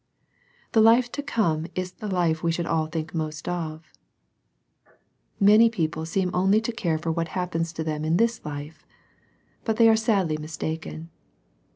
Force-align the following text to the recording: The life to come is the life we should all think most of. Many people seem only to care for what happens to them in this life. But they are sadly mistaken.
The 0.71 0.81
life 0.81 1.11
to 1.11 1.21
come 1.21 1.67
is 1.75 1.91
the 1.91 2.07
life 2.07 2.41
we 2.41 2.51
should 2.51 2.65
all 2.65 2.87
think 2.87 3.13
most 3.13 3.47
of. 3.47 3.91
Many 5.39 5.69
people 5.69 6.07
seem 6.07 6.31
only 6.33 6.59
to 6.59 6.71
care 6.71 6.97
for 6.97 7.11
what 7.11 7.27
happens 7.37 7.71
to 7.73 7.83
them 7.83 8.03
in 8.03 8.17
this 8.17 8.43
life. 8.43 8.83
But 9.63 9.77
they 9.77 9.87
are 9.87 9.95
sadly 9.95 10.37
mistaken. 10.37 11.11